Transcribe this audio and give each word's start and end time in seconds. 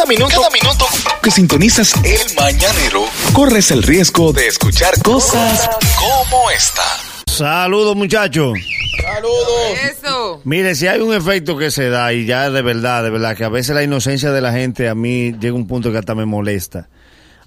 Cada 0.00 0.08
minuto, 0.08 0.34
cada 0.34 0.48
minuto 0.48 0.86
que 1.22 1.30
sintonizas 1.30 1.92
el 2.02 2.34
mañanero, 2.34 3.04
corres 3.34 3.70
el 3.70 3.82
riesgo 3.82 4.32
de 4.32 4.46
escuchar 4.46 4.94
cosas 5.02 5.68
como 5.98 6.50
esta. 6.50 6.82
Saludos, 7.26 7.94
muchachos. 7.96 8.58
Saludos. 9.02 9.78
Eso. 9.90 10.40
Mire, 10.44 10.74
si 10.74 10.86
hay 10.86 11.02
un 11.02 11.12
efecto 11.12 11.58
que 11.58 11.70
se 11.70 11.90
da, 11.90 12.14
y 12.14 12.24
ya 12.24 12.48
de 12.48 12.62
verdad, 12.62 13.02
de 13.02 13.10
verdad, 13.10 13.36
que 13.36 13.44
a 13.44 13.50
veces 13.50 13.74
la 13.74 13.82
inocencia 13.82 14.32
de 14.32 14.40
la 14.40 14.52
gente 14.52 14.88
a 14.88 14.94
mí 14.94 15.34
llega 15.38 15.52
un 15.52 15.66
punto 15.66 15.92
que 15.92 15.98
hasta 15.98 16.14
me 16.14 16.24
molesta. 16.24 16.88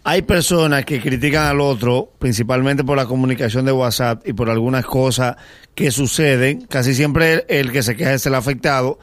Hay 0.04 0.22
personas 0.22 0.86
que 0.86 1.02
critican 1.02 1.48
al 1.48 1.60
otro, 1.60 2.12
principalmente 2.20 2.84
por 2.84 2.98
la 2.98 3.08
comunicación 3.08 3.66
de 3.66 3.72
WhatsApp 3.72 4.28
y 4.28 4.34
por 4.34 4.52
algunas 4.52 4.86
cosas 4.86 5.38
que 5.74 5.90
suceden. 5.90 6.68
Casi 6.68 6.94
siempre 6.94 7.34
el, 7.34 7.46
el 7.48 7.72
que 7.72 7.82
se 7.82 7.96
queja 7.96 8.14
es 8.14 8.24
el 8.28 8.36
afectado. 8.36 9.00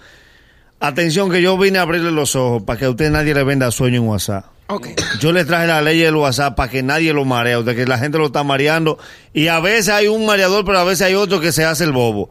Atención 0.81 1.31
que 1.31 1.43
yo 1.43 1.59
vine 1.59 1.79
a 1.79 1.83
abrirle 1.83 2.11
los 2.11 2.35
ojos 2.35 2.63
para 2.63 2.79
que 2.79 2.87
a 2.87 2.91
usted 2.91 3.11
nadie 3.11 3.35
le 3.35 3.45
venda 3.45 3.71
sueño 3.71 4.01
en 4.01 4.09
WhatsApp. 4.09 4.47
Ok. 4.69 4.89
Yo 5.21 5.33
le 5.33 5.45
traje 5.45 5.67
la 5.67 5.83
ley 5.83 5.99
del 5.99 6.15
WhatsApp 6.17 6.57
para 6.57 6.71
que 6.71 6.83
nadie 6.83 7.13
lo 7.13 7.25
maree, 7.25 7.63
de 7.63 7.77
que 7.77 7.87
la 7.87 7.99
gente 7.99 8.19
lo 8.19 8.27
está 8.27 8.45
mareando. 8.45 8.99
Y 9.35 9.49
a 9.49 9.61
veces 9.61 9.91
hay 9.91 10.09
un 10.09 10.25
mareador, 10.25 10.65
pero 10.65 10.79
a 10.79 10.85
veces 10.85 11.07
hay 11.07 11.15
otro 11.15 11.41
que 11.41 11.53
se 11.53 11.65
hace 11.65 11.85
el 11.85 11.93
bobo. 11.93 12.31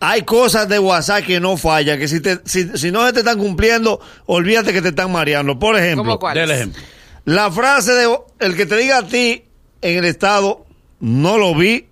Hay 0.00 0.22
cosas 0.22 0.68
de 0.68 0.78
WhatsApp 0.78 1.24
que 1.24 1.40
no 1.40 1.56
fallan, 1.56 1.98
que 1.98 2.08
si, 2.08 2.20
te, 2.20 2.40
si, 2.44 2.76
si 2.76 2.90
no 2.90 3.06
se 3.06 3.12
te 3.12 3.20
están 3.20 3.38
cumpliendo, 3.38 4.00
olvídate 4.26 4.72
que 4.72 4.82
te 4.82 4.88
están 4.88 5.10
mareando. 5.10 5.58
Por 5.58 5.76
ejemplo, 5.76 6.18
¿Cómo? 6.18 6.34
Del 6.34 6.50
ejemplo. 6.50 6.82
la 7.24 7.50
frase 7.50 7.92
de 7.92 8.16
el 8.40 8.56
que 8.56 8.66
te 8.66 8.76
diga 8.76 8.98
a 8.98 9.06
ti 9.06 9.44
en 9.82 9.98
el 9.98 10.04
estado, 10.04 10.66
no 11.00 11.38
lo 11.38 11.54
vi, 11.54 11.86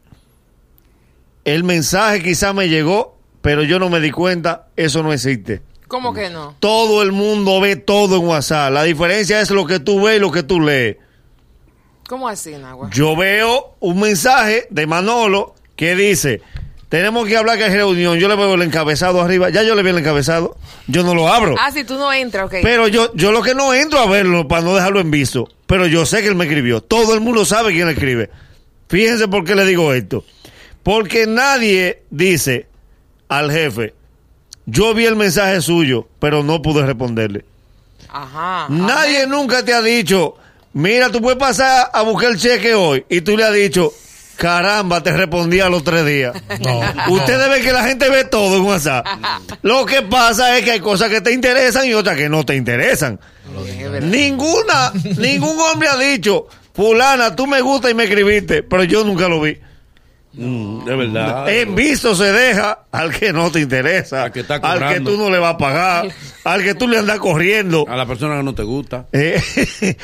el 1.45 1.65
mensaje 1.65 2.23
quizá 2.23 2.53
me 2.53 2.69
llegó, 2.69 3.14
pero 3.45 3.63
yo 3.63 3.79
no 3.79 3.91
me 3.91 4.01
di 4.01 4.11
cuenta, 4.11 4.69
eso 4.75 5.03
no 5.03 5.13
existe. 5.13 5.61
¿Cómo 5.87 6.15
que 6.15 6.31
no? 6.31 6.57
Todo 6.61 7.03
el 7.03 7.13
mundo 7.13 7.61
ve 7.61 7.77
todo 7.77 8.17
en 8.17 8.27
WhatsApp. 8.27 8.73
La 8.73 8.85
diferencia 8.85 9.39
es 9.43 9.51
lo 9.51 9.67
que 9.67 9.81
tú 9.81 10.03
ves 10.03 10.17
y 10.17 10.19
lo 10.19 10.33
que 10.33 10.43
tú 10.43 10.63
lees. 10.63 10.97
¿Cómo 12.09 12.27
así, 12.27 12.53
Nagua? 12.53 12.89
Yo 12.91 13.15
veo 13.15 13.77
un 13.81 14.01
mensaje 14.01 14.67
de 14.71 14.87
Manolo 14.87 15.55
que 15.77 15.95
dice, 15.95 16.41
tenemos 16.89 17.29
que 17.29 17.37
hablar 17.37 17.59
que 17.59 17.65
hay 17.65 17.75
reunión. 17.75 18.19
Yo 18.19 18.29
le 18.29 18.37
veo 18.37 18.55
el 18.55 18.63
encabezado 18.63 19.21
arriba. 19.21 19.51
Ya 19.51 19.63
yo 19.63 19.75
le 19.75 19.83
vi 19.83 19.91
el 19.91 19.99
encabezado. 19.99 20.57
Yo 20.87 21.03
no 21.03 21.15
lo 21.15 21.29
abro. 21.29 21.55
Ah, 21.61 21.71
si 21.71 21.85
tú 21.85 21.99
no 21.99 22.11
entras, 22.15 22.47
ok. 22.47 22.55
Pero 22.63 22.89
yo, 22.89 23.13
yo 23.15 23.31
lo 23.31 23.43
que 23.43 23.55
no 23.55 23.75
entro 23.75 23.99
a 23.99 24.07
verlo 24.07 24.49
para 24.49 24.63
no 24.63 24.75
dejarlo 24.75 25.01
en 25.01 25.11
visto. 25.11 25.51
Pero 25.67 25.87
yo 25.87 26.07
sé 26.07 26.23
que 26.23 26.29
él 26.29 26.35
me 26.35 26.45
escribió. 26.45 26.81
Todo 26.81 27.13
el 27.13 27.21
mundo 27.21 27.45
sabe 27.45 27.73
quién 27.73 27.89
le 27.89 27.93
escribe. 27.93 28.31
Fíjense 28.89 29.29
por 29.29 29.45
qué 29.45 29.55
le 29.55 29.67
digo 29.67 29.93
esto. 29.93 30.25
Porque 30.83 31.27
nadie 31.27 32.05
dice 32.09 32.69
al 33.29 33.51
jefe, 33.51 33.95
yo 34.67 34.95
vi 34.95 35.05
el 35.07 35.17
mensaje 35.17 35.61
suyo, 35.61 36.09
pero 36.19 36.43
no 36.43 36.63
pude 36.63 36.85
responderle. 36.85 37.45
Ajá. 38.09 38.67
Nadie 38.69 39.27
nunca 39.27 39.65
te 39.65 39.75
ha 39.75 39.83
dicho, 39.83 40.37
mira, 40.73 41.11
tú 41.11 41.21
puedes 41.21 41.39
pasar 41.39 41.91
a 41.93 42.03
buscar 42.03 42.31
el 42.31 42.39
cheque 42.39 42.75
hoy. 42.75 43.05
Y 43.09 43.21
tú 43.23 43.37
le 43.37 43.45
has 43.45 43.53
dicho, 43.53 43.93
caramba, 44.37 45.03
te 45.03 45.13
respondí 45.13 45.61
a 45.61 45.69
los 45.69 45.85
tres 45.85 46.07
días. 46.07 46.35
Ustedes 47.09 47.49
ven 47.51 47.63
que 47.63 47.73
la 47.73 47.85
gente 47.85 48.09
ve 48.09 48.25
todo 48.25 48.57
en 48.57 48.63
WhatsApp. 48.63 49.07
Lo 49.63 49.85
que 49.85 50.03
pasa 50.03 50.57
es 50.57 50.65
que 50.65 50.73
hay 50.73 50.81
cosas 50.81 51.09
que 51.09 51.21
te 51.21 51.33
interesan 51.33 51.87
y 51.87 51.95
otras 51.95 52.17
que 52.17 52.29
no 52.29 52.45
te 52.45 52.55
interesan. 52.57 53.19
Ninguna, 54.03 54.93
ningún 55.19 55.59
hombre 55.61 55.89
ha 55.89 55.97
dicho, 55.97 56.47
fulana, 56.73 57.37
tú 57.37 57.47
me 57.47 57.61
gusta 57.61 57.91
y 57.91 57.95
me 57.95 58.05
escribiste, 58.05 58.63
pero 58.63 58.85
yo 58.85 59.05
nunca 59.05 59.29
lo 59.29 59.41
vi. 59.41 59.59
Mm, 60.37 60.85
de 60.85 60.97
verdad. 60.97 61.49
En 61.55 61.75
visto 61.75 62.15
se 62.15 62.33
deja 62.33 62.81
al 62.91 63.13
que 63.17 63.33
no 63.33 63.51
te 63.51 63.61
interesa, 63.61 64.25
Al 64.25 64.33
que 64.33 64.41
está 64.41 64.57
al 64.57 64.93
que 64.95 65.01
tú 65.01 65.17
no 65.17 65.31
le 65.31 65.39
vas 65.39 65.55
a 65.55 65.59
pagar, 65.59 66.09
al 66.45 66.63
que 66.63 66.75
tú 66.75 66.89
le 66.89 66.99
andas 66.99 67.19
corriendo. 67.19 67.85
A 67.89 67.97
la 67.97 68.07
persona 68.07 68.37
que 68.37 68.43
no 68.43 68.55
te 68.55 68.63
gusta. 68.63 69.07
Eh, 69.13 69.41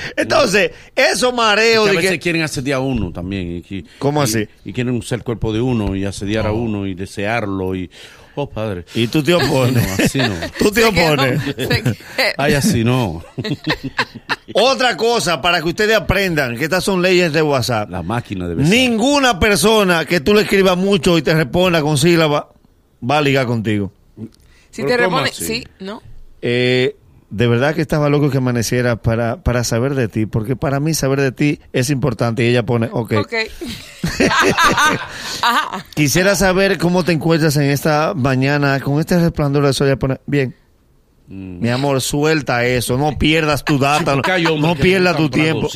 Entonces, 0.16 0.70
eso 0.94 1.32
mareo 1.32 1.84
Que 1.84 1.90
a 1.90 1.92
de 1.92 1.96
veces 1.96 2.10
que... 2.12 2.18
quieren 2.20 2.42
asediar 2.42 2.76
a 2.78 2.80
uno 2.80 3.12
también. 3.12 3.64
Y, 3.68 3.84
¿Cómo 3.98 4.20
y- 4.20 4.24
así? 4.24 4.48
Y 4.64 4.72
quieren 4.72 4.94
usar 4.96 5.18
el 5.18 5.24
cuerpo 5.24 5.52
de 5.52 5.60
uno 5.60 5.94
y 5.96 6.04
asediar 6.04 6.46
a 6.46 6.52
uno 6.52 6.86
y 6.86 6.94
desearlo 6.94 7.74
y... 7.74 7.90
Oh, 8.42 8.48
padre. 8.48 8.84
Y 8.94 9.06
tú 9.08 9.22
te 9.22 9.34
opones. 9.34 9.86
No, 9.86 10.04
así 10.04 10.18
no. 10.18 10.34
Tú 10.58 10.70
te 10.70 10.82
Se 10.82 10.86
opones. 10.86 11.54
quedó. 11.54 11.68
Ay, 12.38 12.54
así 12.54 12.84
no. 12.84 13.22
Otra 14.54 14.96
cosa, 14.96 15.40
para 15.40 15.60
que 15.60 15.68
ustedes 15.68 15.96
aprendan 15.96 16.56
que 16.56 16.64
estas 16.64 16.82
son 16.84 17.02
leyes 17.02 17.32
de 17.32 17.42
WhatsApp. 17.42 17.90
La 17.90 18.02
máquina 18.02 18.48
debe 18.48 18.64
ser. 18.64 18.74
Ninguna 18.74 19.38
persona 19.38 20.04
que 20.04 20.20
tú 20.20 20.34
le 20.34 20.42
escribas 20.42 20.76
mucho 20.76 21.16
y 21.18 21.22
te 21.22 21.34
responda 21.34 21.82
con 21.82 21.98
sílaba 21.98 22.48
va 23.08 23.18
a 23.18 23.22
ligar 23.22 23.46
contigo. 23.46 23.92
Si 24.70 24.82
¿Pero 24.82 25.08
te 25.08 25.28
así? 25.30 25.44
sí, 25.44 25.64
¿no? 25.80 26.02
Eh, 26.42 26.96
de 27.30 27.46
verdad 27.46 27.74
que 27.74 27.80
estaba 27.80 28.08
loco 28.08 28.28
que 28.30 28.38
amaneciera 28.38 28.96
para, 28.96 29.42
para 29.42 29.62
saber 29.64 29.94
de 29.94 30.08
ti, 30.08 30.26
porque 30.26 30.56
para 30.56 30.80
mí 30.80 30.94
saber 30.94 31.20
de 31.20 31.32
ti 31.32 31.60
es 31.72 31.88
importante. 31.90 32.44
Y 32.44 32.48
ella 32.48 32.64
pone, 32.64 32.88
ok. 32.92 33.12
Ok. 33.20 33.34
Ajá. 35.42 35.86
Quisiera 35.94 36.34
saber 36.34 36.78
cómo 36.78 37.04
te 37.04 37.12
encuentras 37.12 37.56
en 37.56 37.70
esta 37.70 38.14
mañana 38.14 38.80
con 38.80 38.98
este 38.98 39.18
resplandor 39.18 39.64
de 39.66 39.72
sol. 39.72 39.86
Ella 39.86 39.98
pone, 39.98 40.20
bien. 40.26 40.56
Mi 41.32 41.68
amor, 41.68 42.00
suelta 42.00 42.66
eso, 42.66 42.98
no 42.98 43.16
pierdas 43.16 43.64
tu 43.64 43.78
data, 43.78 44.16
no, 44.16 44.74
pierdas 44.74 45.16
tu 45.16 45.30
tiempo. 45.30 45.68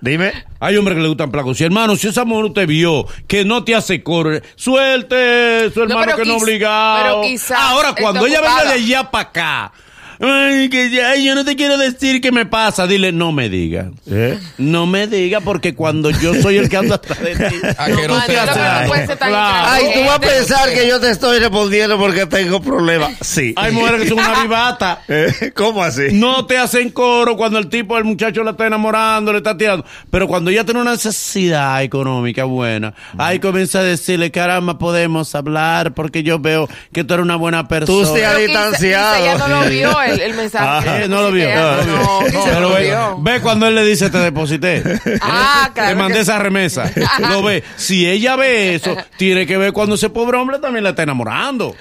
Dime. 0.00 0.32
Hay 0.58 0.76
hombres 0.76 0.96
que 0.96 1.02
le 1.02 1.06
gustan 1.06 1.30
placos. 1.30 1.60
Hermano, 1.60 1.94
si 1.94 2.08
esa 2.08 2.24
mujer 2.24 2.52
te 2.52 2.66
vio 2.66 3.06
que 3.28 3.44
no 3.44 3.62
te 3.62 3.76
hace 3.76 4.02
coro, 4.02 4.40
suelte 4.56 5.70
su 5.70 5.84
hermano 5.84 6.16
que 6.16 6.24
no 6.24 6.38
obligado. 6.38 7.20
pero 7.20 7.22
quizá 7.22 7.68
Ahora, 7.70 7.94
cuando 7.94 8.26
ella 8.26 8.40
venga 8.40 8.64
de 8.64 8.72
allá 8.72 9.08
para 9.08 9.28
acá, 9.28 9.72
ay, 10.20 10.68
que 10.68 10.90
ya, 10.90 11.10
ay, 11.10 11.24
yo 11.24 11.34
no 11.34 11.44
te 11.44 11.56
quiero 11.56 11.76
decir 11.78 12.20
qué 12.20 12.32
me 12.32 12.46
pasa, 12.46 12.86
dile, 12.86 13.12
no 13.12 13.32
me 13.32 13.48
diga. 13.48 13.90
¿Eh? 14.10 14.38
No 14.58 14.86
me 14.86 15.06
diga 15.06 15.40
porque 15.40 15.74
cuando 15.74 16.10
yo 16.10 16.34
soy 16.34 16.56
el 16.56 16.68
que 16.68 16.76
anda 16.76 16.96
atrás 16.96 17.20
de 17.20 17.34
ti. 17.36 17.56
A 17.78 17.86
que 17.86 18.08
no 18.08 18.20
te 18.22 18.38
hace 18.38 19.16
Claro. 19.16 19.68
Ay, 19.70 19.84
tú 19.94 20.00
vas 20.00 20.16
a 20.16 20.20
pensar 20.20 20.72
que 20.72 20.86
yo 20.88 21.00
te 21.00 21.10
estoy 21.10 21.38
respondiendo 21.38 21.98
porque 21.98 22.26
tengo 22.26 22.60
problemas. 22.60 23.12
Sí. 23.20 23.52
Hay 23.56 23.72
mujeres 23.72 24.02
que 24.02 24.08
son 24.08 24.18
una 24.18 24.42
vivata. 24.42 25.02
Eh, 25.08 25.52
¿Cómo 25.54 25.82
así? 25.82 26.08
No 26.12 26.46
te 26.46 26.58
hacen 26.58 26.90
coro 26.90 27.36
cuando 27.36 27.58
el 27.58 27.68
tipo, 27.68 27.96
el 27.96 28.04
muchacho 28.04 28.42
la 28.42 28.50
está 28.52 28.66
enamorando, 28.66 29.32
le 29.32 29.38
está 29.38 29.56
tirando. 29.56 29.84
Pero 30.10 30.26
cuando 30.26 30.50
ya 30.50 30.64
tiene 30.64 30.80
una 30.80 30.92
necesidad 30.92 31.82
económica 31.82 32.44
buena, 32.44 32.92
ahí 33.16 33.38
comienza 33.38 33.78
a 33.78 33.82
decirle, 33.82 34.30
caramba, 34.30 34.78
podemos 34.78 35.34
hablar 35.34 35.94
porque 35.94 36.22
yo 36.22 36.38
veo 36.38 36.68
que 36.92 37.04
tú 37.04 37.14
eres 37.14 37.24
una 37.24 37.36
buena 37.36 37.68
persona. 37.68 38.08
Tú 38.08 38.14
te 38.14 38.26
has 38.26 38.34
quizá- 38.36 38.46
distanciado. 38.46 39.16
quizá 39.16 39.34
Ella 39.34 39.48
no 39.48 39.48
lo 39.62 39.70
vio 39.70 39.98
el, 40.12 40.20
el 40.20 40.34
mensaje. 40.34 41.04
Eh, 41.04 41.08
no 41.08 41.22
lo 41.22 41.32
vio. 41.32 41.54
No, 41.54 41.82
No, 41.84 42.20
no, 42.22 42.44
pero 42.44 42.70
ve, 42.74 42.84
vio. 42.84 43.18
ve 43.20 43.40
cuando 43.40 43.66
él 43.66 43.74
le 43.74 43.84
dice 43.84 44.10
te 44.10 44.18
deposité. 44.18 44.82
Ah, 45.20 45.70
claro. 45.74 45.90
Te 45.90 45.94
mandé 45.96 46.14
que- 46.14 46.20
esa 46.20 46.38
remesa. 46.38 46.90
Lo 47.30 47.42
ve. 47.42 47.62
Si 47.76 48.06
ella 48.08 48.36
ve 48.36 48.74
eso, 48.74 48.96
tiene 49.16 49.46
que 49.46 49.56
ver 49.56 49.72
cuando 49.72 49.94
ese 49.96 50.10
pobre 50.10 50.38
hombre 50.38 50.58
también 50.58 50.84
la 50.84 50.90
está 50.90 51.02
enamorando. 51.02 51.74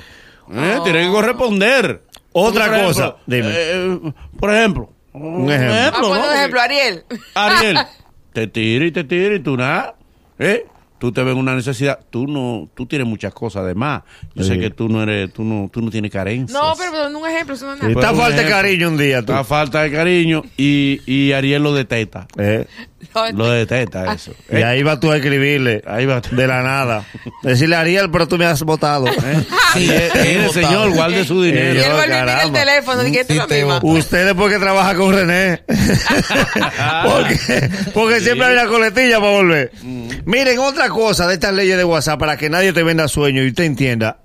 ¿Eh? 0.54 0.80
Tiene 0.84 1.06
que 1.06 1.10
corresponder. 1.10 2.02
Otra 2.32 2.66
Por 2.68 2.84
cosa, 2.84 3.04
ejemplo, 3.04 3.20
dime. 3.28 3.50
eh, 3.54 4.00
por 4.40 4.54
ejemplo. 4.54 4.90
Un 5.14 5.50
ejemplo. 5.52 6.14
Ah, 6.14 6.28
un 6.30 6.36
ejemplo, 6.36 6.62
Ariel. 6.62 7.04
Ariel, 7.34 7.78
te 8.34 8.48
tira 8.48 8.86
y 8.86 8.92
te 8.92 9.04
tira 9.06 9.36
y 9.36 9.40
tú 9.40 9.56
nada. 9.56 9.96
¿Eh? 10.38 10.66
Tú 11.06 11.12
te 11.12 11.22
ves 11.22 11.34
en 11.34 11.38
una 11.38 11.54
necesidad. 11.54 12.00
Tú 12.10 12.26
no, 12.26 12.68
tú 12.74 12.88
tienes 12.88 13.08
muchas 13.08 13.32
cosas 13.32 13.62
además. 13.62 14.02
Yo 14.34 14.44
sé 14.44 14.58
que 14.58 14.72
tú 14.72 14.90
no 14.90 15.04
eres, 15.04 15.32
tú 15.32 15.44
no, 15.44 15.70
tú 15.72 15.80
no 15.84 15.92
tienes 15.92 16.10
carencias. 16.10 16.60
No, 16.60 16.74
pero 16.76 16.92
pero 16.92 17.16
un 17.20 17.28
ejemplo, 17.30 17.54
eso 17.54 17.68
no 17.68 17.74
es 17.74 17.80
nada. 17.80 17.92
Está 17.92 18.02
Pues, 18.02 18.12
un 18.14 18.18
falta 18.18 18.36
de 18.38 18.42
ejemplo. 18.42 18.56
cariño 18.56 18.90
un 18.90 18.98
día, 18.98 19.18
tú. 19.24 19.32
Está 19.34 19.44
falta 19.44 19.82
de 19.84 19.92
cariño 19.92 20.42
y, 20.58 21.00
y 21.06 21.32
Ariel 21.34 21.62
lo 21.62 21.76
detesta. 21.76 22.26
Eh, 22.40 22.66
No, 23.14 23.32
Lo 23.32 23.50
detesta 23.52 24.14
eso. 24.14 24.34
y 24.52 24.56
ahí 24.58 24.82
vas 24.84 25.00
tú 25.00 25.12
a 25.12 25.18
escribirle. 25.18 25.82
Ahí 25.86 26.06
va. 26.06 26.22
De 26.22 26.48
la 26.48 26.64
nada. 26.64 27.06
Decirle, 27.44 27.76
Ariel, 27.76 28.10
pero 28.12 28.28
tú 28.28 28.38
me 28.38 28.46
has 28.46 28.62
votado. 28.64 29.08
¿eh? 29.08 29.14
Sí, 29.76 29.82
Mire, 29.82 30.08
he 30.46 30.50
señor, 30.54 30.72
votado. 30.88 30.92
guarde 30.94 31.26
su 31.26 31.44
Y 31.44 31.48
dinero. 31.48 31.70
él 31.72 31.86
yo, 31.86 31.96
vuelve 31.96 32.16
y 32.18 32.20
mira 32.22 32.44
el 32.44 32.52
teléfono 32.54 33.06
y 33.08 33.12
que 33.12 33.20
esta 33.22 33.34
es 33.34 33.38
la 33.40 33.44
Sí, 33.44 33.50
te 33.50 33.56
misma. 33.60 33.80
voy. 33.80 34.00
Usted 34.00 34.26
después 34.26 34.54
que 34.54 34.60
trabaja 34.60 34.96
con 34.96 35.14
René. 35.14 35.64
porque 37.04 37.70
porque 37.94 38.20
siempre 38.22 38.48
hay 38.48 38.54
una 38.54 38.68
coletilla 38.68 39.20
para 39.20 39.32
volver. 39.32 39.72
Miren, 40.26 40.60
otra 40.60 40.90
cosa 40.90 41.28
de 41.28 41.34
estas 41.34 41.54
leyes 41.54 41.78
de 41.78 41.84
WhatsApp 41.84 42.20
para 42.20 42.38
que 42.38 42.50
nadie 42.50 42.74
te 42.74 42.84
venda 42.84 43.08
sueño 43.08 43.44
y 43.44 43.50
usted 43.50 43.66
entienda. 43.66 44.20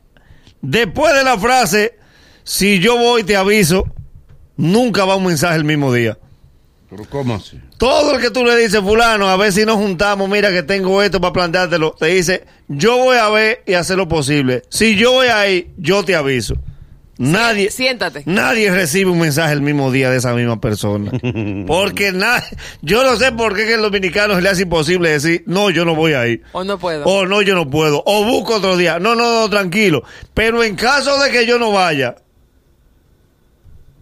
Después 0.62 1.14
de 1.14 1.24
la 1.24 1.38
frase, 1.38 1.98
si 2.44 2.78
yo 2.78 2.96
voy 2.96 3.24
te 3.24 3.36
aviso, 3.36 3.84
nunca 4.56 5.04
va 5.04 5.16
un 5.16 5.26
mensaje 5.26 5.56
el 5.56 5.64
mismo 5.64 5.92
día. 5.92 6.18
Pero 6.90 7.04
¿cómo 7.08 7.36
así? 7.36 7.60
Todo 7.78 8.16
el 8.16 8.20
que 8.20 8.30
tú 8.30 8.44
le 8.44 8.56
dices, 8.56 8.80
fulano, 8.80 9.28
a 9.28 9.36
ver 9.36 9.52
si 9.52 9.64
nos 9.64 9.76
juntamos, 9.76 10.28
mira 10.28 10.50
que 10.50 10.64
tengo 10.64 11.02
esto 11.02 11.20
para 11.20 11.32
planteártelo, 11.32 11.94
te 11.98 12.06
dice, 12.06 12.44
yo 12.66 12.98
voy 12.98 13.16
a 13.16 13.28
ver 13.28 13.62
y 13.66 13.74
hacer 13.74 13.96
lo 13.96 14.08
posible. 14.08 14.62
Si 14.70 14.96
yo 14.96 15.12
voy 15.12 15.28
ahí, 15.28 15.70
yo 15.76 16.04
te 16.04 16.16
aviso. 16.16 16.54
Nadie, 17.16 17.70
Siéntate. 17.70 18.22
nadie 18.24 18.70
recibe 18.72 19.10
un 19.10 19.20
mensaje 19.20 19.52
el 19.52 19.60
mismo 19.60 19.92
día 19.92 20.10
de 20.10 20.16
esa 20.16 20.32
misma 20.32 20.58
persona. 20.58 21.12
Porque 21.66 22.12
nadie, 22.12 22.48
yo 22.80 23.04
no 23.04 23.14
sé 23.16 23.30
por 23.32 23.54
qué 23.54 23.66
que 23.66 23.74
el 23.74 23.82
dominicano 23.82 24.34
se 24.34 24.40
le 24.40 24.48
hace 24.48 24.62
imposible 24.62 25.10
decir, 25.10 25.44
no, 25.46 25.68
yo 25.68 25.84
no 25.84 25.94
voy 25.94 26.14
ahí. 26.14 26.40
O 26.52 26.64
no 26.64 26.78
puedo. 26.78 27.04
O 27.04 27.26
no, 27.26 27.42
yo 27.42 27.54
no 27.54 27.68
puedo. 27.68 28.02
O 28.06 28.24
busco 28.24 28.54
otro 28.54 28.76
día. 28.78 28.98
No, 28.98 29.14
no, 29.14 29.42
no, 29.42 29.50
tranquilo. 29.50 30.02
Pero 30.32 30.64
en 30.64 30.76
caso 30.76 31.22
de 31.22 31.30
que 31.30 31.46
yo 31.46 31.58
no 31.58 31.72
vaya, 31.72 32.16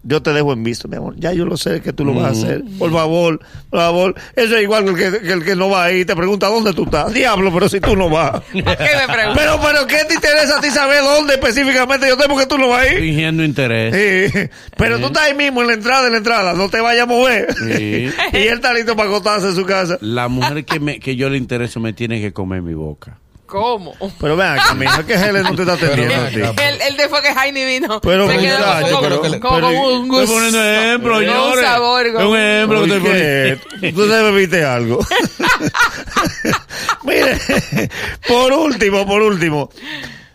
yo 0.09 0.21
te 0.23 0.33
dejo 0.33 0.51
en 0.53 0.63
visto, 0.63 0.87
mi 0.87 0.97
amor. 0.97 1.13
Ya 1.17 1.31
yo 1.33 1.45
lo 1.45 1.55
sé 1.55 1.81
que 1.81 1.93
tú 1.93 2.03
lo 2.03 2.13
vas 2.13 2.25
a 2.25 2.29
Mm. 2.29 2.31
hacer. 2.43 2.63
Por 2.79 2.91
favor, 2.91 3.39
por 3.69 3.79
favor. 3.79 4.15
Eso 4.35 4.55
es 4.57 4.63
igual 4.63 4.83
que 4.95 5.05
el 5.05 5.21
que, 5.21 5.31
el 5.33 5.45
que 5.45 5.55
no 5.55 5.69
va 5.69 5.85
ahí. 5.85 6.03
Te 6.03 6.15
pregunta 6.15 6.47
dónde 6.47 6.73
tú 6.73 6.83
estás. 6.85 7.13
Diablo, 7.13 7.51
pero 7.53 7.69
si 7.69 7.79
tú 7.79 7.95
no 7.95 8.09
vas. 8.09 8.31
¿Por 8.41 8.51
qué 8.51 8.61
me 8.63 9.13
preguntas? 9.13 9.35
Pero, 9.37 9.59
pero, 9.61 9.87
¿qué 9.87 10.03
te 10.07 10.15
interesa 10.15 10.57
a 10.57 10.61
ti 10.61 10.69
saber 10.69 11.01
dónde 11.03 11.35
específicamente 11.35 12.07
yo 12.07 12.17
tengo 12.17 12.37
que 12.37 12.45
tú 12.47 12.57
no 12.57 12.69
vas 12.69 12.87
ahí? 12.87 12.97
Fingiendo 12.97 13.43
interés. 13.43 14.31
Sí. 14.33 14.39
Pero 14.75 14.99
tú 14.99 15.05
estás 15.07 15.23
ahí 15.27 15.35
mismo 15.35 15.61
en 15.61 15.67
la 15.67 15.73
entrada, 15.73 16.07
en 16.07 16.11
la 16.13 16.17
entrada, 16.17 16.53
no 16.53 16.69
te 16.69 16.81
vayas 16.81 17.03
a 17.03 17.05
mover. 17.05 17.53
Sí. 17.55 18.09
y 18.33 18.37
él 18.37 18.55
está 18.55 18.73
listo 18.73 18.95
para 18.95 19.09
acostarse 19.09 19.47
en 19.47 19.55
su 19.55 19.65
casa. 19.65 19.97
La 20.01 20.27
mujer 20.27 20.65
que, 20.65 20.79
me, 20.79 20.99
que 20.99 21.15
yo 21.15 21.29
le 21.29 21.37
intereso 21.37 21.79
me 21.79 21.93
tiene 21.93 22.19
que 22.19 22.33
comer 22.33 22.61
mi 22.61 22.73
boca. 22.73 23.17
¿Cómo? 23.49 23.93
Pero 24.21 24.37
ven 24.37 24.47
acá, 24.47 24.73
mija, 24.75 25.03
que 25.05 25.13
Helen 25.15 25.43
no 25.43 25.55
te 25.55 25.61
está 25.63 25.73
atendiendo 25.73 26.15
a 26.23 26.29
ti. 26.29 26.39
El, 26.61 26.81
el 26.81 26.97
de 26.97 27.09
fue 27.09 27.21
que 27.21 27.33
Jaime 27.33 27.65
vino. 27.65 27.99
Pero, 28.01 28.29
se 28.29 28.37
quedó 28.37 28.57
muchacho, 28.59 28.87
como, 28.89 29.01
pero- 29.01 29.21
como 29.21 29.39
pero- 29.39 29.49
con 29.49 29.63
un 29.65 30.07
gusto. 30.07 30.23
Estoy 30.23 30.35
poniendo 30.35 30.63
ejemplo, 30.63 31.17
un 31.17 31.23
señores. 31.25 31.65
sabor, 31.65 32.07
Es 32.07 32.13
un 32.15 32.23
un- 32.27 32.37
ejemplo 32.37 32.79
que 32.79 32.85
estoy 32.85 32.99
poniendo. 33.79 34.01
Tú 34.01 34.07
debes 34.07 34.35
viste 34.35 34.63
algo. 34.63 34.99
Mire, 37.03 37.37
por 38.27 38.53
último, 38.53 39.05
por 39.05 39.21
último, 39.21 39.69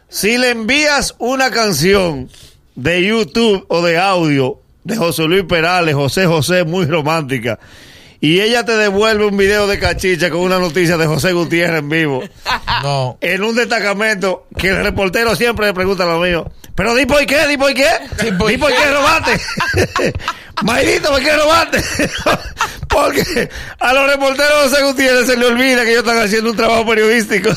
si 0.08 0.38
le 0.38 0.50
envías 0.50 1.14
una 1.18 1.50
canción 1.50 2.28
de 2.74 3.04
YouTube 3.04 3.64
o 3.68 3.82
de 3.82 3.98
audio 3.98 4.60
de 4.84 4.96
José 4.96 5.24
Luis 5.24 5.44
Perales, 5.44 5.94
José 5.94 6.26
José, 6.26 6.64
muy 6.64 6.86
romántica, 6.86 7.58
y 8.24 8.40
ella 8.40 8.64
te 8.64 8.72
devuelve 8.76 9.26
un 9.26 9.36
video 9.36 9.66
de 9.66 9.78
cachicha 9.78 10.30
con 10.30 10.40
una 10.40 10.58
noticia 10.58 10.96
de 10.96 11.06
José 11.06 11.32
Gutiérrez 11.34 11.80
en 11.80 11.88
vivo, 11.90 12.22
No. 12.82 13.18
en 13.20 13.42
un 13.44 13.54
destacamento 13.54 14.46
que 14.56 14.68
el 14.68 14.82
reportero 14.82 15.36
siempre 15.36 15.66
le 15.66 15.74
pregunta 15.74 16.06
lo 16.06 16.18
mío. 16.20 16.50
Pero 16.74 16.94
di 16.94 17.04
por 17.04 17.24
qué, 17.26 17.46
di 17.46 17.56
por 17.58 17.74
qué. 17.74 17.86
Di 18.22 18.32
por 18.32 18.50
Di 18.50 18.56
por 18.56 18.70
qué 18.72 18.90
robaste. 18.90 19.40
Mayrito, 20.62 21.10
¿por 21.10 21.22
qué 21.22 21.36
robaste? 21.36 21.82
Porque 22.88 23.48
a 23.80 23.92
los 23.92 24.06
reporteros 24.06 24.70
de 24.70 24.82
Gutiérrez 24.82 25.26
se 25.26 25.36
le 25.36 25.46
olvida 25.46 25.82
que 25.82 25.90
ellos 25.90 26.04
están 26.04 26.18
haciendo 26.18 26.50
un 26.50 26.56
trabajo 26.56 26.86
periodístico. 26.86 27.50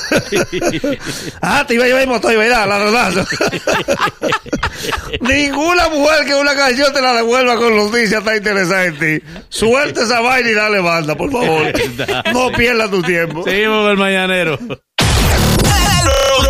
ah, 1.41 1.63
te 1.67 1.75
iba 1.75 1.83
a 1.83 1.87
llevar 1.87 2.01
el 2.01 2.07
motor, 2.07 2.35
¿verdad? 2.35 2.67
La 2.67 2.79
rodazo. 2.79 3.25
Ninguna 5.21 5.89
mujer 5.89 6.25
que 6.25 6.33
una 6.33 6.55
canción 6.55 6.91
te 6.91 7.01
la 7.01 7.13
devuelva 7.13 7.55
con 7.55 7.75
noticias 7.75 8.23
en 8.25 8.97
ti. 8.97 9.27
Suelta 9.49 10.03
esa 10.03 10.21
vaina 10.21 10.49
y 10.49 10.53
dale 10.53 10.79
banda, 10.79 11.15
por 11.15 11.31
favor. 11.31 11.71
No 12.33 12.51
pierdas 12.51 12.89
tu 12.89 13.03
tiempo. 13.03 13.43
Seguimos 13.43 13.83
con 13.83 13.91
el 13.91 13.97
mañanero. 13.97 14.57